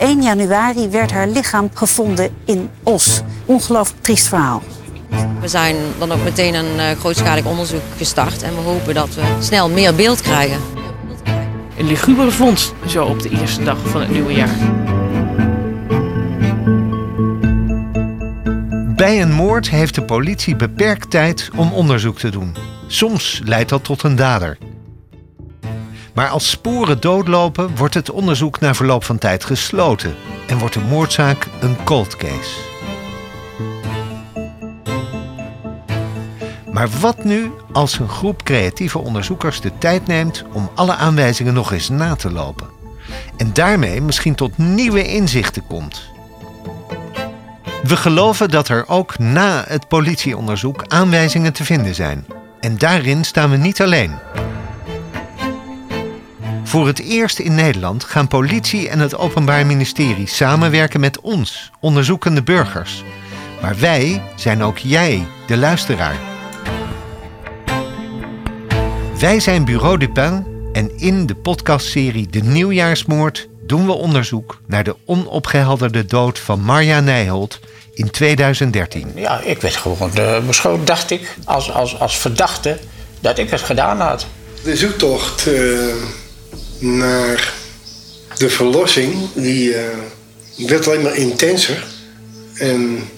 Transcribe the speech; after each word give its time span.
1 0.00 0.22
januari 0.22 0.88
werd 0.88 1.12
haar 1.12 1.28
lichaam 1.28 1.70
gevonden 1.74 2.30
in 2.44 2.70
Os. 2.82 3.20
Ongelooflijk 3.44 4.02
triest 4.02 4.28
verhaal. 4.28 4.62
We 5.40 5.48
zijn 5.48 5.76
dan 5.98 6.12
ook 6.12 6.24
meteen 6.24 6.54
een 6.54 6.76
uh, 6.76 6.90
grootschalig 6.90 7.44
onderzoek 7.44 7.82
gestart 7.96 8.42
en 8.42 8.54
we 8.54 8.60
hopen 8.60 8.94
dat 8.94 9.14
we 9.14 9.22
snel 9.40 9.70
meer 9.70 9.94
beeld 9.94 10.20
krijgen. 10.20 10.60
Een 11.78 11.86
lugubere 11.86 12.30
vondst, 12.30 12.72
zo 12.86 13.04
op 13.04 13.22
de 13.22 13.28
eerste 13.28 13.62
dag 13.62 13.78
van 13.84 14.00
het 14.00 14.10
nieuwe 14.10 14.32
jaar. 14.32 14.56
Bij 18.96 19.22
een 19.22 19.32
moord 19.32 19.70
heeft 19.70 19.94
de 19.94 20.02
politie 20.02 20.56
beperkt 20.56 21.10
tijd 21.10 21.50
om 21.56 21.72
onderzoek 21.72 22.18
te 22.18 22.30
doen. 22.30 22.54
Soms 22.86 23.40
leidt 23.44 23.68
dat 23.68 23.84
tot 23.84 24.02
een 24.02 24.16
dader. 24.16 24.58
Maar 26.14 26.28
als 26.28 26.50
sporen 26.50 27.00
doodlopen, 27.00 27.76
wordt 27.76 27.94
het 27.94 28.10
onderzoek 28.10 28.60
na 28.60 28.74
verloop 28.74 29.04
van 29.04 29.18
tijd 29.18 29.44
gesloten 29.44 30.14
en 30.46 30.58
wordt 30.58 30.74
de 30.74 30.80
moordzaak 30.80 31.46
een 31.60 31.84
cold 31.84 32.16
case. 32.16 32.68
Maar 36.72 36.88
wat 37.00 37.24
nu 37.24 37.50
als 37.72 37.98
een 37.98 38.08
groep 38.08 38.42
creatieve 38.42 38.98
onderzoekers 38.98 39.60
de 39.60 39.78
tijd 39.78 40.06
neemt 40.06 40.44
om 40.52 40.70
alle 40.74 40.94
aanwijzingen 40.94 41.54
nog 41.54 41.72
eens 41.72 41.88
na 41.88 42.16
te 42.16 42.32
lopen? 42.32 42.66
En 43.36 43.52
daarmee 43.52 44.00
misschien 44.00 44.34
tot 44.34 44.58
nieuwe 44.58 45.06
inzichten 45.06 45.66
komt. 45.66 46.10
We 47.82 47.96
geloven 47.96 48.50
dat 48.50 48.68
er 48.68 48.88
ook 48.88 49.18
na 49.18 49.64
het 49.68 49.88
politieonderzoek 49.88 50.84
aanwijzingen 50.88 51.52
te 51.52 51.64
vinden 51.64 51.94
zijn. 51.94 52.26
En 52.60 52.78
daarin 52.78 53.24
staan 53.24 53.50
we 53.50 53.56
niet 53.56 53.82
alleen. 53.82 54.18
Voor 56.70 56.86
het 56.86 57.00
eerst 57.00 57.38
in 57.38 57.54
Nederland 57.54 58.04
gaan 58.04 58.28
politie 58.28 58.88
en 58.88 58.98
het 58.98 59.16
Openbaar 59.16 59.66
Ministerie 59.66 60.26
samenwerken 60.26 61.00
met 61.00 61.20
ons, 61.20 61.70
onderzoekende 61.80 62.42
burgers. 62.42 63.04
Maar 63.60 63.78
wij 63.78 64.22
zijn 64.36 64.62
ook 64.62 64.78
jij, 64.78 65.26
de 65.46 65.56
luisteraar. 65.56 66.16
Wij 69.18 69.40
zijn 69.40 69.64
Bureau 69.64 69.98
Dupin 69.98 70.46
en 70.72 70.98
in 70.98 71.26
de 71.26 71.34
podcastserie 71.34 72.26
De 72.26 72.42
Nieuwjaarsmoord 72.42 73.48
doen 73.66 73.86
we 73.86 73.92
onderzoek 73.92 74.60
naar 74.66 74.84
de 74.84 74.96
onopgehelderde 75.04 76.04
dood 76.04 76.38
van 76.38 76.60
Marja 76.60 77.00
Nijholt 77.00 77.60
in 77.94 78.10
2013. 78.10 79.12
Ja, 79.14 79.40
ik 79.40 79.60
werd 79.60 79.76
gewoon 79.76 80.10
uh, 80.18 80.46
beschoten, 80.46 80.84
dacht 80.84 81.10
ik, 81.10 81.36
als, 81.44 81.72
als, 81.72 81.98
als 81.98 82.18
verdachte 82.18 82.78
dat 83.20 83.38
ik 83.38 83.50
het 83.50 83.62
gedaan 83.62 84.00
had. 84.00 84.26
De 84.62 84.76
zoektocht 84.76 85.46
uh, 85.46 85.94
naar 86.80 87.52
de 88.36 88.50
verlossing, 88.50 89.14
die 89.34 89.68
uh, 89.68 89.80
werd 90.56 90.86
alleen 90.86 91.02
maar 91.02 91.16
intenser. 91.16 91.84
En 92.58 93.08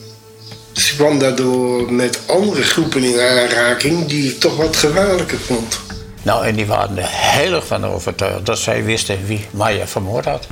ze 0.72 0.96
kwam 0.96 1.18
daardoor 1.18 1.92
met 1.92 2.20
andere 2.26 2.62
groepen 2.62 3.02
in 3.02 3.20
aanraking 3.20 4.06
die 4.06 4.30
ik 4.30 4.40
toch 4.40 4.56
wat 4.56 4.76
gevaarlijker 4.76 5.38
vond. 5.38 5.80
Nou, 6.22 6.46
en 6.46 6.54
die 6.54 6.66
waren 6.66 6.98
er 6.98 7.08
heel 7.08 7.54
erg 7.54 7.66
van 7.66 7.86
overtuigd 7.86 8.46
dat 8.46 8.58
zij 8.58 8.84
wisten 8.84 9.26
wie 9.26 9.46
Maya 9.50 9.86
vermoord 9.86 10.24
had. 10.24 10.46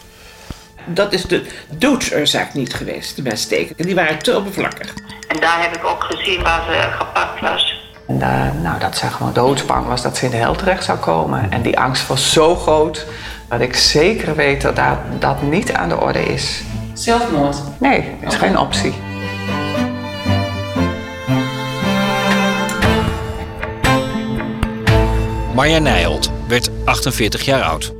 Dat 0.87 1.13
is 1.13 1.23
de 1.23 1.47
doodsoorzaak 1.69 2.55
niet 2.55 2.75
geweest, 2.75 3.17
de 3.17 3.23
messteken. 3.23 3.77
Die 3.77 3.95
waren 3.95 4.19
te 4.19 4.37
oppervlakkig. 4.37 4.95
En 5.29 5.41
daar 5.41 5.63
heb 5.63 5.77
ik 5.77 5.85
ook 5.85 6.05
gezien 6.05 6.43
waar 6.43 6.63
ze 6.73 6.89
gepakt. 6.99 7.41
En, 8.11 8.17
uh, 8.17 8.63
nou, 8.63 8.79
dat 8.79 8.97
zij 8.97 9.09
gewoon 9.09 9.33
doodsbang 9.33 9.87
was 9.87 10.03
dat 10.03 10.17
ze 10.17 10.25
in 10.25 10.31
de 10.31 10.37
hel 10.37 10.55
terecht 10.55 10.85
zou 10.85 10.99
komen. 10.99 11.51
En 11.51 11.63
die 11.63 11.79
angst 11.79 12.07
was 12.07 12.33
zo 12.33 12.57
groot 12.57 13.07
dat 13.49 13.61
ik 13.61 13.77
zeker 13.77 14.37
weet 14.37 14.63
dat 14.63 14.77
dat, 14.77 14.99
dat 15.19 15.43
niet 15.43 15.73
aan 15.73 15.89
de 15.89 16.01
orde 16.01 16.25
is. 16.25 16.63
Zelfmoord? 16.93 17.57
Nee, 17.79 18.17
is 18.21 18.35
geen 18.35 18.59
optie. 18.59 18.95
Marja 25.55 25.79
Nijholt 25.79 26.31
werd 26.49 26.71
48 26.85 27.45
jaar 27.45 27.63
oud. 27.63 28.00